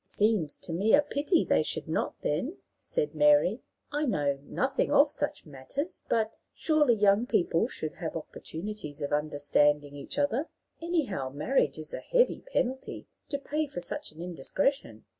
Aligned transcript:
"It 0.07 0.11
seems 0.13 0.57
to 0.57 0.73
me 0.73 0.95
a 0.95 1.03
pity 1.03 1.45
they 1.45 1.61
should 1.61 1.87
not, 1.87 2.19
then," 2.21 2.57
said 2.79 3.13
Mary. 3.13 3.61
"I 3.91 4.05
know 4.07 4.39
nothing 4.41 4.89
of 4.91 5.11
such 5.11 5.45
matters, 5.45 6.01
but, 6.09 6.31
surely, 6.55 6.95
young 6.95 7.27
people 7.27 7.67
should 7.67 7.93
have 7.97 8.15
opportunities 8.17 9.03
of 9.03 9.13
understanding 9.13 9.95
each 9.95 10.17
other. 10.17 10.47
Anyhow, 10.81 11.29
marriage 11.29 11.77
is 11.77 11.93
a 11.93 11.99
heavy 11.99 12.41
penalty 12.41 13.05
to 13.29 13.37
pay 13.37 13.67
for 13.67 13.79
such 13.79 14.11
an 14.11 14.23
indiscretion. 14.23 15.05